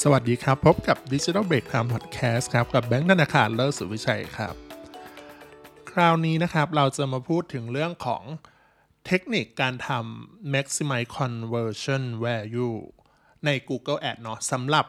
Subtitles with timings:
[0.00, 4.54] สวัสดีครับ พบกับ Digital Break Time Podcast ครับ กับแบงค์ธนาคารเลิศสุวิชัยครับ
[5.90, 8.22] คราวนี้นะครับเราจะมาพูดถึงเรื่องของ
[9.06, 12.78] เทคนิคการทำ maximize conversion value
[13.44, 14.86] ใน Google Ad เนาะสำหรับ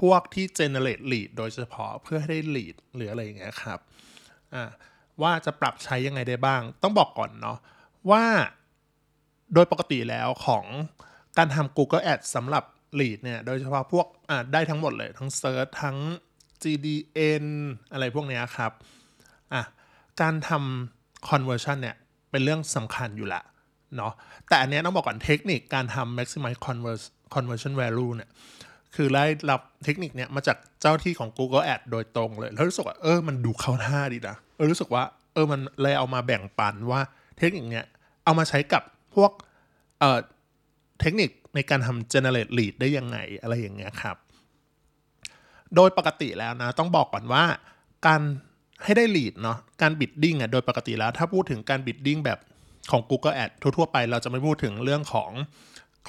[0.00, 3.78] พวกที่ generate lead โดยเฉพาะเพื่อให้ได้ lead หรืออะไรอย่างเงี้ยครับ
[5.22, 7.58] ว่าจะปรับใช้ยังไงได้บ้าง ต้องบอกก่อนเนาะ
[8.10, 8.24] ว่า
[9.54, 10.64] โดยปกติแล้วของ
[11.36, 12.64] การทำ Google Ads สำหรับ
[12.98, 15.96] lead เนี่ยโดยเฉพาะพวกอ่าได้ทั้งหมดเลยทั้ง search ทั้ง
[16.62, 17.44] GDN
[17.92, 18.72] อะไรพวกนี้ครับ
[19.52, 19.62] อะ
[20.20, 21.96] การทำ conversion เนี่ย
[22.30, 23.42] เป็นเรื่องสำคัญอยู่ละ
[23.96, 24.12] เนาะ
[24.48, 28.30] แต่อันเนี้ยต้องบอกก่อนเทคนิคการทำ maximize convers- conversion value เนี่ย
[28.96, 35.02] คือได้รับเทคนิคเนี้ยมาจากเจ้าที่ของ Google Ad โดยตรงเลย แล้วรู้สึกว่าเออมันดูเข้าท่าดีนะเออรู้สึกว่า
[35.34, 37.00] เออมันเลยเอามาแบ่งปันว่า
[37.38, 37.84] เทคนิคเนี้ย
[38.24, 38.82] เอามาใช้กับ
[39.14, 39.30] พวก
[40.00, 40.18] เอ่อ
[41.00, 44.16] เทคนิค ในการทำ generate lead ได้ยังไงอะไรอย่างเงี้ยครับ
[45.74, 47.44] โดยปกติแล้วนะต้องบอกก่อนว่า
[48.06, 48.20] การ
[48.84, 52.38] ให้ได้ lead เนาะการ bidding อะโดยปกติแล้ว ถ้าพูดถึงการ bidding แบบ
[52.90, 55.30] ของ Google Ad ทั่วๆไปเราจะไม่พูดถึงเรื่องของ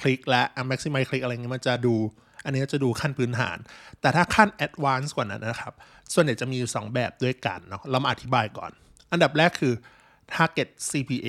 [0.00, 1.94] คลิกและ maximize คลิกอะไรเงี้ยมันจะดู
[2.44, 3.56] อันนี้จะดูขั้นพื้นฐาน
[4.00, 5.74] แต่ถ้าขั้น advanced กว่านั้นนะครับ
[6.14, 8.72] ส่วนใหญ่จะมีอยู่ 2 แบบด้วยกันเนาะเรามาอธิบายก่อน
[9.12, 9.74] อันดับแรกคือ
[10.34, 11.28] target CPA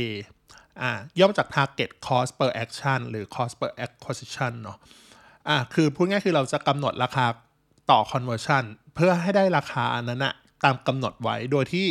[0.81, 4.77] อ่าย่อมาจาก target cost per action หรือ cost per acquisition เนาะ
[5.49, 7.25] อ่าคือพูดง่ายคือเราจะกำหนดราคา
[7.91, 8.63] ต่อ conversion
[8.95, 11.87] เพื่อให้ได้ราคาอันนั้นอะตามกำหนดไว้โดยที่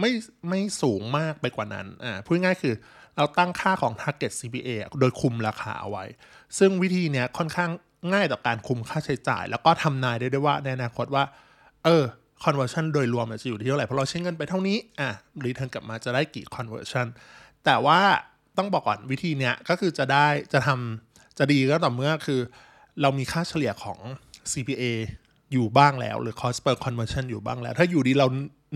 [0.00, 0.10] ไม่
[0.48, 2.74] ไม่สูงมากไปกว่านั้นอ่าพูดง่ายคือ
[3.16, 4.68] เราตั้งค่าของ target CPA
[5.00, 6.04] โดยคุมราคาเอาไว้
[6.58, 7.70] ซึ่งวิธีเนี้ยค่อนข้าง
[8.12, 11.24] ง่ายต่อการคุมค่าใช้จ่าย แล้วก็ทำนายได้ด้วยว่าในอนาคตว่า
[11.84, 12.04] เออ
[12.44, 15.10] conversion โดยรวมจะอยู่ที่เท่าไหร่เพราะเราใช้เงินไปเท่านี้อะ
[15.44, 17.06] รีเทิร์นกลับมาจะได้กี่ conversion
[17.64, 18.00] แต่ว่า
[18.58, 22.40] ต้องบอกก่อนวิธีเนี้ยก็คือจะได้จะทำจะดีก็ต่อเมื่อคือ
[23.02, 23.98] เรามีค่าเฉลี่ยของ
[24.52, 24.84] CPA
[25.52, 28.26] อยู่บ้างแล้ว หรือ cost per conversion อยู่บ้างแล้ว ถ้าอยู่ดีเรา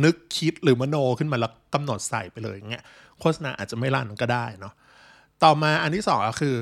[0.04, 2.84] นึกคิดหรือมโนขึ้นมาแล้วกำหนดใส่ไปเลยอย่างเงี้ย
[3.20, 4.74] โฆษณาอาจจะไม่ลั่นก็ได้เนาะ
[5.44, 6.54] ต่อมาอันที่สองก็คือ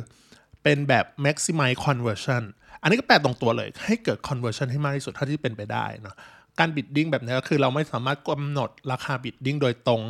[0.63, 2.43] เป็นแบบ maximize conversion
[2.83, 6.17] อันนี้ก็แปลตรงตัวเลย ให้เกิด conversion ให้มากที่สุดเท่าที่เป็นไปได้เนาะ
[6.59, 10.03] การ bidding แบบนี้ก็คือเราไม่สามารถกำหนดราคา bidding โดยตรง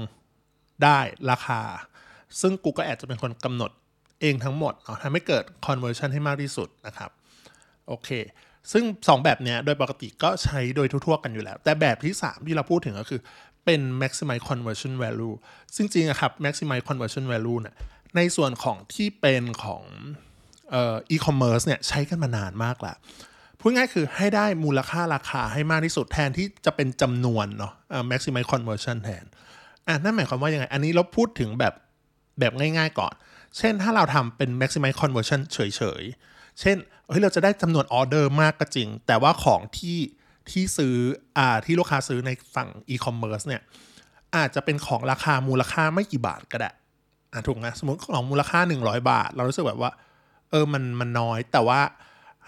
[0.85, 0.99] ได้
[1.31, 1.61] ราคา
[2.41, 3.71] ซึ่ง Google Ad จะเป็นคนกำหนด
[4.21, 7.11] เองทั้งหมดเนาทำให้เกิด conversion ให้มากที่สุดนะครับ
[7.89, 8.09] โอเค
[8.73, 13.21] ซึ่ง 2 แบบเนี้ยโดยปกติก็ใช้โดยทั่วๆกันอยู่แล้ว แต่แบบที่ 3 ที่เราพูดถึงก็คือ
[13.65, 15.35] เป็น maximize conversion value
[15.77, 17.75] ซึ่งจริงๆครับ maximize conversion value เนี่ย
[18.17, 19.83] ในส่วนของที่เป็นของ
[20.71, 22.97] เอ่อ e-commerce เนี่ยใช้กันมานานมากแล้ว
[23.61, 27.73] พูดง่ายคือให้ได้มูลค่าราคาให้มากที่สุดแทนที่จะเป็นจำนวนเนาะ
[28.11, 29.25] maximize conversion แทน
[29.87, 31.75] อะนั่นหมายความว่ายังไง อันนี้เราพูดถึงแบบ
[32.39, 33.13] แบบง่ายๆก่อน
[33.59, 35.59] เช่นถ้าเราทำเป็น maximize conversion เฉ
[36.01, 36.77] ยๆ เช่น
[37.09, 39.99] เฮ้ยเราจะได้จำนวนออเดอร์มากก็จริง แต่ว่าของที่
[40.51, 40.95] ที่ซื้อ
[41.39, 43.63] อ่าที่ลูกค้าซื้อในฝั่ง e-commerce เนี่ย
[44.37, 46.71] อาจจะเป็นของราคามูลค่าไม่กี่บาทก็ได้
[47.33, 49.93] อะถูกไหมสมมติของมูลค่า 100 บาท เรารู้สึกแบบว่า
[50.51, 51.81] เออมันมันน้อยแต่ว่า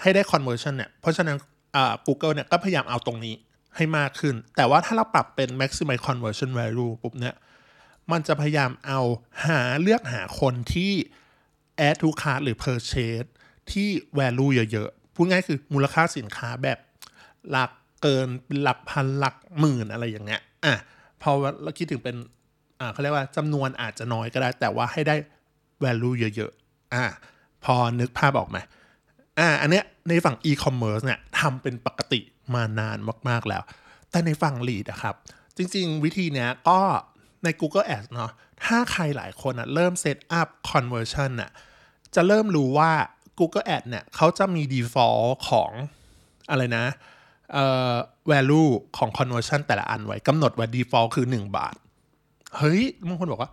[0.00, 1.36] ให้ได้ conversion เนี่ยเพราะฉะนั้น
[1.76, 3.34] อ่า Google เนี่ยก็พยายามเอาตรงนี้
[3.76, 7.34] ให้มากขึ้น แต่ว่าถ้าเราปรับเป็น maximize conversion value ปุ๊บเนี่ย
[8.12, 9.00] มันจะพยายามเอา
[9.46, 10.92] หาเลือกหาคนที่
[11.88, 13.28] add to cart หรือ purchase
[13.72, 13.88] ที่
[14.18, 16.78] value เยอะๆ พูดง่ายคือมูลค่าสินค้าแบบ
[17.50, 17.70] หลัก
[18.02, 18.28] เกิน
[18.62, 20.74] หลักพันหลักหมื่นอะไรอย่างเงี้ย อะ
[21.22, 21.30] พอ
[21.62, 22.16] เราคิดถึงเป็น
[22.80, 25.16] อ่าเขาเรียกว่าจำนวนอาจจะน้อยก็ได้ แต่ว่าให้ได้
[25.84, 27.04] value เยอะๆ อะ
[27.64, 28.58] พอนึกภาพออกไหม
[29.38, 32.20] อ่า อันเนี้ยในฝั่ง e-commerce เนี่ยทำเป็นปกติ
[32.54, 32.98] มานาน
[33.28, 33.62] มากๆแล้ว
[34.10, 35.14] แต่ในฝั่ง lead อะครับ
[35.56, 36.80] จริงๆ วิธีเนี้ยก็
[37.44, 38.30] ใน Google Ads เนาะ
[38.64, 41.50] ถ้าใครหลายคนอะเริ่มเซตอัพ conversion อะ
[42.14, 42.92] จะเริ่มรู้ว่า
[43.38, 45.70] Google Ads เนี่ยเขาจะมี default ของ
[46.50, 46.86] อะไรนะ
[47.52, 47.94] เอ่อ
[48.32, 51.74] value ของ conversion แต่ละอันไว้กำหนดไว้ default คือ 1 บาท
[52.58, 53.50] เฮ้ยบางคนบอกว่า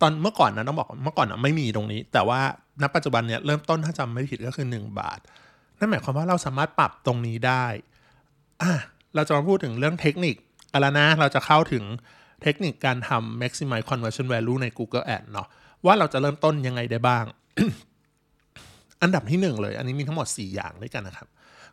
[0.00, 2.40] ตอนเมื่อก่อนนะต้องบอกเมื่อก่อนนะไม่มีตรงนี้ แต่ว่า
[2.82, 5.18] ณปัจจุบันเนี่ยเริ่มต้นถ้าจำไม่ผิดก็คือ 1 บาท
[5.78, 7.64] นั่นหมายความว่าเราสามารถปรับตรงนี้ได้
[8.62, 8.72] อะ
[9.14, 10.36] เราจะมาพูดถึงเรื่องเทคนิค
[10.72, 11.84] อะไรนะ เราจะเข้าถึง
[12.42, 15.48] เทคนิคการทำ maximize conversion value ใน Google Ad เนาะ
[15.86, 17.24] ว่าเราจะเริ่มต้นยังไงได้บ้าง
[19.02, 21.28] อันดับที่หนึ่งเลย อันนี้มีทั้งหมด 4 อย่างด้วยกันนะครับ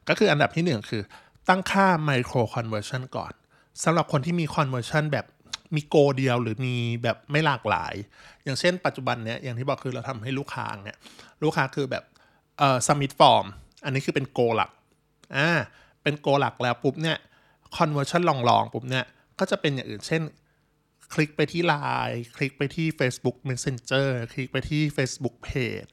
[0.07, 1.01] ก็คืออันดับที่หนึ่งคือ
[1.49, 3.33] ตั้งค่า micro conversion ก่อน
[3.83, 5.25] สำหรับคนที่มี conversion แบบ
[5.75, 7.93] มีโกเดียวหรือมีแบบไม่หลากหลาย
[8.43, 10.97] อย่างเช่นปัจจุบันเนี้ยอย่างที่บอกคือเราทำให้ลูกค้าเนี่ย
[11.43, 12.03] ลูกค้าคือแบบ
[12.57, 13.45] เอ่อ submit form
[13.85, 14.71] อันนี้คือเป็นโกหลัก
[15.35, 15.49] อ่า
[16.03, 17.17] เป็นโกหลักแล้วปุ๊บเนี่ย
[17.77, 19.05] conversion ลองๆปุ๊บเนี่ย
[19.39, 20.21] ก็จะเป็นอย่างอื่นเช่น
[21.13, 25.89] คลิกไปที่ Line คลิกไปที่ Facebook Messenger คลิกไปที่ Facebook Page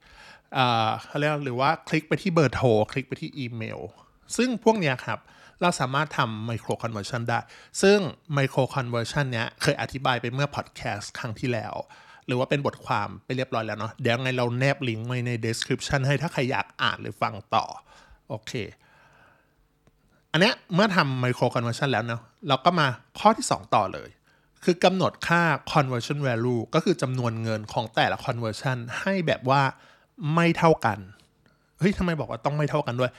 [0.56, 3.80] อ่าเขาเรียกหรือว่าคลิกไปที่เบอร์โทรคลิกไปที่อีเมล
[4.36, 5.18] ซึ่งพวกเนี้ยครับ
[5.62, 7.38] เราสามารถทำ micro conversion ได้
[7.82, 7.98] ซึ่ง
[8.34, 11.74] micro conversion เนี้ยเคยอธิบายไปเมื่อพอดแคสต์ครั้งที่แล้ว
[12.26, 17.64] หรือว่าเป็นบทความไปเรียบร้อยแล้วเนาะเดี๋ยวไงเราแนบลิงก์ไว้ใน description ให้ถ้าใครอยากอ่านหรือฟังต่อ
[18.28, 18.52] โอเค
[20.32, 22.86] อันเนี้ยเมื่อทำไมโครคอนเวอร์ชันแล้วเนาะเราก็มา
[23.18, 24.10] ข้อที่ 2 ต่อเลย
[24.64, 29.62] คือกำหนดค่า conversion value ก็คือจำนวนเงินของแต่ละ conversion ให้แบบว่า
[30.34, 30.98] ไม่เท่ากัน
[31.78, 33.12] เฮ้ยทำไมบอกว่าต้องไม่เท่ากันด้วย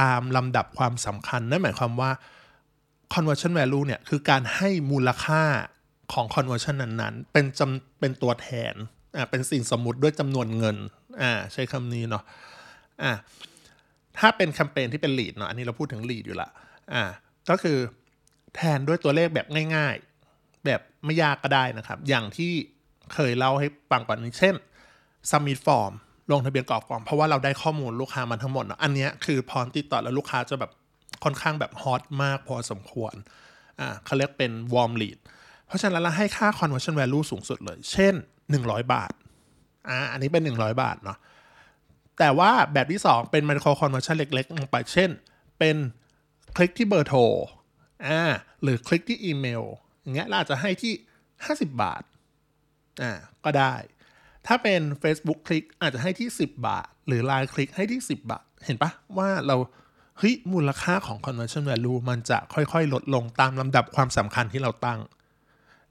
[0.00, 2.10] ตามลำดับความสำคัญ นั่นหมายความว่า
[3.14, 5.42] conversion value เนี่ย คือการให้มูลค่า
[6.12, 8.74] ของ conversion นั้นๆ เป็นจำเป็นตัวแทน
[9.16, 10.76] อ่า เป็นสิ่งสมมุติด้วยจำนวนเงิน
[11.22, 12.22] อ่า ใช้คำนี้เนาะ
[13.02, 13.12] อ่า
[14.18, 16.50] ถ้าเป็นแคมเปญที่เป็น lead เนาะ อันนี้เราพูดถึง lead อยู่ละ
[16.94, 17.02] อ่า
[17.50, 17.78] ก็คือ
[18.54, 19.46] แทนด้วยตัวเลขแบบ
[19.76, 19.96] ง่าย
[20.64, 22.52] แบบไม่ยากก็ได้นะครับ อย่างที่
[23.14, 24.54] เคยเล่าให้ฟังก่อนนี้เช่น
[25.30, 25.92] submit form
[26.32, 30.70] ลงทะเบียนกรอกฟอร์มเพราะว่าเราได้ข้อมูลลูกค้ามาทั้งหมดเนาะอันนี้คือพร้อมติดต่อแล้วลูกค้าจะแบบ
[31.24, 33.14] ค่อนข้างแบบฮอตมากพอสมควร
[33.80, 35.18] อ่าเขาเรียกเป็น warm lead
[35.66, 38.14] เพราะฉะนั้นเราให้ค่า conversion value สูงสุดเลย เช่น
[38.52, 39.12] 100 บาท
[39.88, 41.18] อ่าอันนี้เป็น 100 บาทเนาะ
[42.18, 45.10] แต่ว่าแบบที่ 2 เป็น micro conversion เล็กๆลงไปเช่น
[45.58, 45.76] เป็น
[46.56, 47.20] คลิกที่เบอร์โทร
[48.06, 48.20] อ่า
[48.62, 49.64] หรือคลิกที่อีเมล
[50.08, 50.92] อย่างเงี้ยเราอาจจะให้ที่
[51.36, 52.02] 50 บาท
[53.02, 53.12] อ่า
[53.44, 53.74] ก็ได้
[54.46, 59.56] ถ้าเป็น Facebook คลิกอาจจะให้ที่ 10 บาท หรือ Line คลิกให้ที่ 10 บาท เห็นปะว่าเรา
[60.18, 65.00] เฮ้ยมูลค่าของ conversion value มันจะค่อยๆ ลดลงตามลำดับความสำคัญที่เราตั้ง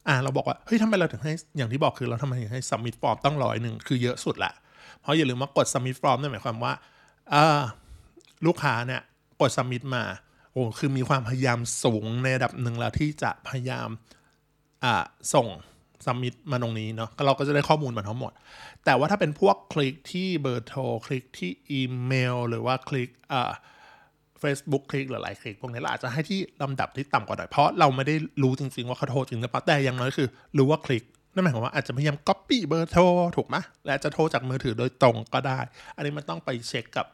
[0.08, 4.52] อ่าเราบอกว่าเฮ้ยทำไมเราถึงให้อย่างที่บอกคือเราทำไมถึงให้ submit form ต้องร้อยหนึ่งคือเยอะสุดละ
[5.02, 6.74] เพราะอย่าลืมว่ากด submit form นั่นหมายความว่า
[7.34, 7.62] อ่า
[8.46, 9.02] ลูกค้าเนี่ย
[9.42, 10.04] กด submit มา
[10.58, 13.90] อ้คือมีความพยายามสูงในระดับหนึ่งแล้วที่จะพยายาม
[14.84, 15.48] อ่าส่ง
[16.06, 18.32] submit มาตรงนี้เนาะเราก็จะได้ข้อมูลมาทั้งหมด
[18.86, 23.52] แต่ว่าถ้าเป็นพวกคลิกที่เบอร์โทรคลิกที่อีเมล หรือว่าคลิกอ่า
[24.42, 30.28] Facebook คลิกหรือหลายคลิกพวกนี้เราอาจจะให้ที่ลำดับที่ต่ำกว่าหน่อยเพราะเราไม่ได้รู้จริง ๆ ว่าเขาโทรจริงหรือเปล่าแต่อย่างน้อยคือ
[30.58, 31.04] รู้ว่าคลิก
[31.34, 33.04] นั่นหมายความว่าอาจจะพยายาม copy เบอร์โทร
[33.38, 35.60] ถูกไหมและจะโทรจากมือถือโดยตรงก็ได้
[35.96, 37.06] อันนี้มันต้องไปเช็คกับ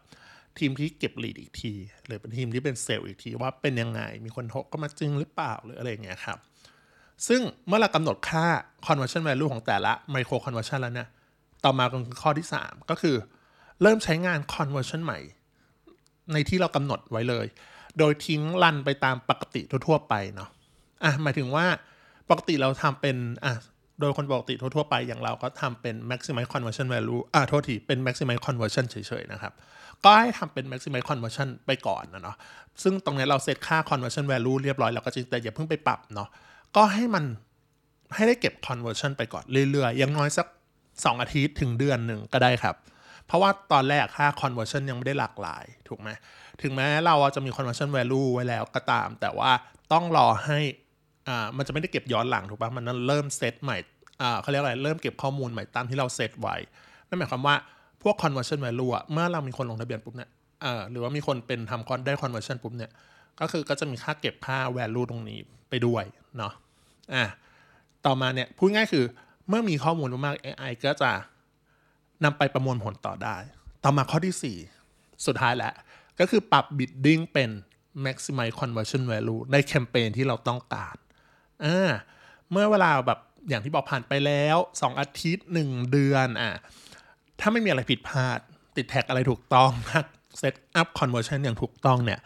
[0.59, 1.73] ทีมที่เก็บลีดอีกที
[2.05, 6.37] หรือเป็นทีมที่เป็นเซลล์อีกทีว่าเป็นยังไง มีคนโทรก็มาจริงหรือเปล่าหรืออะไรเงี้ยครับ
[7.27, 8.45] ซึ่งเมื่อเรากำหนดค่า
[8.85, 11.09] conversion value ของแต่ละ micro conversion แล้วเนี่ย
[11.63, 13.15] ต่อมาก็คือข้อที่ 3 ก็คือ
[13.81, 15.19] เริ่มใช้งาน conversion ใหม่
[16.33, 17.45] ในที่เรากำหนดไว้เลย
[17.99, 20.49] โดยทิ้งรันไปตามปกติทั่วๆไปเนาะ
[21.03, 21.65] อะหมายถึงว่า
[22.29, 23.53] ปกติเราทำเป็นอะ
[23.99, 29.53] โดยคนปกติทั่วๆไปอย่างเราก็ทำเป็น maximize conversion value อะโทษทีเป็น maximize conversion เฉยๆนะครับ
[30.03, 32.37] ก็ให้ทำเป็น maximize conversion ไปก่อนนะเนาะ
[32.83, 36.29] ซึ่งตรงนี้เราเซตค่า conversion value เรียบร้อยแล้วก็จริงแต่อย่าเพิ่งไปปรับเนาะ
[36.75, 37.23] ก็ให้มัน
[38.15, 40.47] ให้ได้เก็บ conversion ไปก่อนเรื่อยๆอย่างน้อยสัก
[40.83, 42.75] 2 อาทิตย์ถึงเดือนหนึ่งก็ได้ครับ
[43.27, 46.09] เพราะว่าตอนแรกค่า conversion ยังไม่ได้หลากหลาย ถูกไหม
[46.61, 49.51] ถึงแม้เราจะมี conversion value ไว้แล้วก็ตาม แต่ว่า
[49.93, 50.59] ต้องรอให้
[51.27, 53.77] อ่ามันจะไม่ได้เก็บย้อนหลังถูกปะมันนั้นเริ่มเซตใหม่
[54.21, 56.55] อ่าเขาเรียกอะไรเริ่มเก็บข้อมูลใหม่ตามที่เราเซตไว้
[57.07, 57.55] นั่นหมายความว่า
[58.03, 60.29] พวก conversion value อะเมื่อเรามีคนลงทะเบียนปุ๊บเนี่ย
[60.61, 62.91] เอ่อหรือว่ามีคนเป็นทำคอนได้ conversion ปุ๊บเนี่ย
[63.39, 65.39] ก็คือก็จะมีค่าเก็บค่า value ตรงนี้
[65.69, 66.03] ไปด้วย
[66.37, 66.53] เนาะ
[67.13, 67.25] อะ
[68.05, 69.05] ต่อมาเนี่ยพูดง่ายคือ
[69.49, 71.11] เมื่อมีข้อมูลมากๆ AI ก็จะ
[72.23, 73.37] นำไปประมวลผลต่อได้
[73.83, 75.73] ต่อมาข้อที่ 4 สุดท้ายแล้ว
[76.19, 77.49] ก็คือปรับ bidding เป็น
[78.05, 80.95] maximize conversion value ในแคมเปญที่เราต้องการ
[81.65, 81.91] อ่า
[82.51, 86.53] เมื่อเวลาแบบอย่างที่บอกผ่านไปแล้ว 2 อาทิตย์ 1 เดือนอะ
[87.39, 88.39] ถ้าไม่มีอะไรผิดพลาด
[88.77, 89.71] ติดแท็กอะไรถูกต้อง
[90.39, 92.19] เซตอัพ conversion อย่างถูกต้องเนี่ย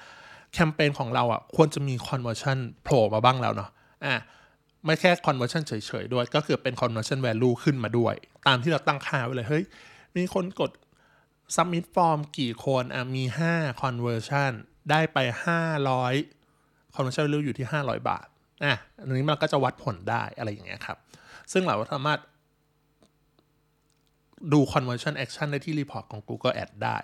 [0.53, 3.69] แคมเปญของเราอะควรจะมี conversion โผล่มาบ้างแล้วเนาะ
[4.05, 4.15] อะ
[4.85, 8.15] ไม่แค่ conversion เฉยๆ ด้วย ก็คือเป็น conversion value ขึ้นมาด้วย
[8.47, 9.63] ตามที่เราตั้งค่าไว้เลย เฮ้ย
[10.17, 10.71] มีคนกด
[11.55, 14.51] submit form กี่คนอะมี 5 conversion
[14.89, 15.17] ได้ไป
[15.87, 18.27] 500 conversion value อยู่ที่ 500 บาท
[18.63, 20.97] อะอันนี้มันก็จะวัดผลได้อะไรอย่างเงี้ยครับ
[21.51, 22.19] ซึ่งเราสามารถ
[24.53, 26.97] ดู conversion action ได้ที่ report ของ Google Ad ได้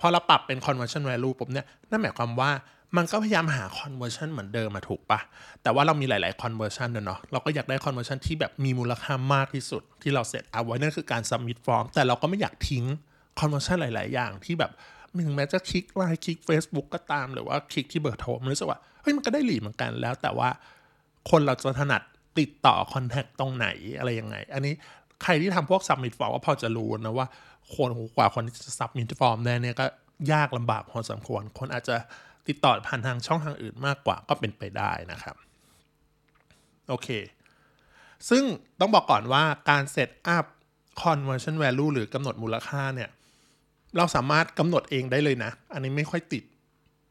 [0.00, 2.50] พอเราปรับเป็น conversion value ปุ๊บเนี่ย นั่นหมายความว่า
[2.96, 5.20] มันก็พยายามหา conversion เหมือนเดิมมาถูกปะ
[5.62, 12.84] แต่ว่าเรามีหลาย ๆ conversion เนาะ เราก็อยากได้ conversion ที่แบบมีมูลค่ามากที่สุด ที่เราเสร็จเอาไว้นั่นคือการ submit form แต่เราก็ไม่อยากทิ้ง
[13.40, 14.72] conversion หลาย ๆ อย่างที่แบบ
[15.26, 20.48] ถึงแม้จะคลิกไลน์คลิก Facebook ก็ตาม หรือว่าคลิกที่เบอร์โทรมันรู้สึกว่าเฮ้ยมันก็ได้หลีเหมือนกันแล้วแต่ว่า
[21.30, 22.02] คนเราจะถนัด
[22.38, 23.66] ติดต่อ contact ตรงไหน
[23.98, 24.74] อะไรยังไง อันนี้
[25.22, 27.26] ใครที่ทำพวก submit form ก็พอจะรู้นะว่า
[27.74, 29.86] คนกว่าคนที่จะ submit form ได้เนี่ยก็
[30.32, 31.96] ยากลำบากพอสมควร คนอาจจะ
[32.48, 35.36] ติดต่อผ่านทางช่องทางอื่นมากกว่าก็เป็นไปได้นะครับ
[36.88, 37.08] โอเค
[38.28, 38.42] ซึ่ง
[38.80, 40.44] ต้องบอกก่อนว่าการเซตอัพ
[41.02, 43.10] conversion value หรือกำหนดมูลค่าเนี่ย
[43.96, 46.44] เราสามารถกำหนดเองได้เลยนะ อันนี้ไม่ค่อยติด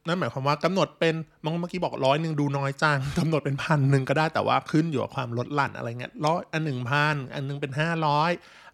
[0.07, 8.31] นั่นหมายความว่ากำหนดเป็นมองเมื่อกี้บอกร้อยหนึ่งดูน้อยจังกำหนดเป็นพันหนึ่งก็ได้แต่ว่าขึ้นอยู่กับความลดหลั่นอะไรเงี้ยร้อยอันหนึ่งพันอันหนึงเป็นห้าร้อย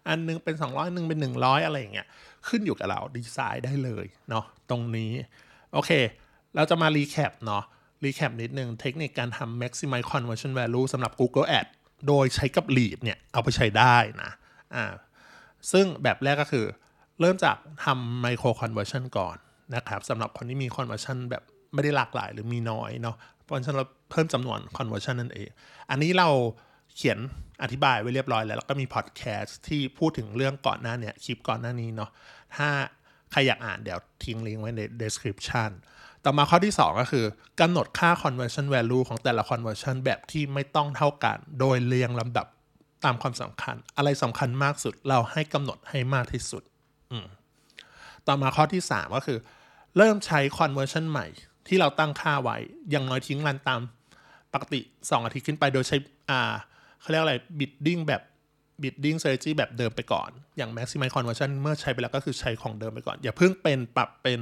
[0.08, 2.06] อันหนึงเป็นสองร้อยหนึ่งเป็นหนึ่งร้อยอะไรอย่างเงี้ย
[2.48, 5.12] ขึ้นอยู่กับเราดีไซน์ได้เลยเนาะตรงนี้
[5.72, 5.90] โอเค
[6.56, 7.64] เราจะมา recap เนาะ
[8.04, 11.66] recap นิดนึงเทคนิคการทำ maximize conversion value สำหรับ Google Ad
[12.08, 14.30] โดยใช้กับ lead เนี่ย เอาไปใช้ได้นะ
[14.74, 14.84] อ่า
[15.72, 16.66] ซึ่งแบบแรกก็คือ
[17.20, 19.36] เริ่มจากทำ micro conversion ก่อน
[19.74, 21.42] นะครับสำหรับคนที่มี conversion แบบ
[21.74, 25.48] ไม่ได้หลากหลายหรือมีน้อยเนาะเพราะฉะนั้นเราเพิ่มจำนวน conversion นั่นเอง
[25.90, 26.28] อันนี้เรา
[26.96, 27.18] เขียน
[27.62, 32.10] อธิบายไว้เรียบร้อยแล้ว แล้วก็มีพอดแคสต์ที่พูดถึงเรื่องก่อนหน้าเนี่ยคลิปก่อนหน้านี้เนาะ
[32.56, 32.68] ถ้า
[33.32, 35.70] ใครอยากอ่านเดี๋ยวทิ้งลิงก์ไว้ใน description
[36.24, 37.24] ต่อมาข้อที่ 2 ก็คือ
[37.60, 42.46] กำหนดค่า conversion value ของแต่ละ conversion แบบที่ไม่ต้องเท่ากัน โดยเรียงลำดับ
[43.04, 46.62] ตามความสำคัญ อะไรสำคัญมากสุดเราให้กำหนดให้มากที่สุด
[48.28, 49.38] ต่อมาข้อที่ 3 ก็คือ
[49.96, 51.26] เริ่มใช้ conversion ใหม่
[51.68, 52.56] ที่เราตั้งค่าไว้
[52.90, 53.80] อย่างน้อยทิ้งรันตาม
[54.52, 55.96] ปกติ 2 อาทิตย์ขึ้นไปโดยใช้
[56.30, 56.52] อ่า
[57.00, 58.22] เขาเรียกอะไร bidding แบบ
[58.82, 64.40] bidding strategy แบบเดิมไปก่อน อย่าง maximize conversion เมื่อใช้ไปแล้วก็คือใช้ของเดิมไปก่อน อย่าเพิ่งเป็นปรับเป็น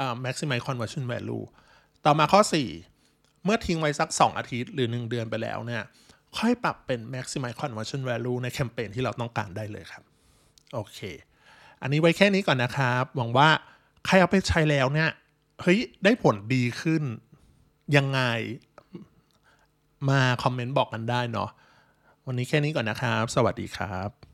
[0.00, 1.44] อ่า maximize conversion value
[2.04, 2.40] ต่อมาข้อ
[2.92, 5.82] 4 เมื่อทิ้งไว้สัก 2 อาทิตย์หรือ 1 เดือนไปแล้วเนี่ย
[6.38, 10.02] ค่อยปรับเป็น maximize conversion value ในแคมเปญที่เราต้องการได้เลยครับ
[10.74, 10.98] โอเค
[11.82, 13.48] อันนี้ไว้แค่นี้ก่อนนะครับ หวังว่า
[14.06, 15.10] ใครเอาไปใช้แล้วเนี่ย
[15.62, 17.02] เฮ้ยได้ผลดีขึ้น
[17.96, 18.20] ยังไง
[20.10, 21.50] มาคอมเมนต์บอกกันได้เนาะ
[22.26, 24.27] วันนี้แค่นี้ก่อนนะครับ สวัสดีครับ